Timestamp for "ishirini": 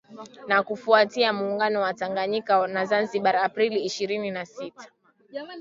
3.83-4.31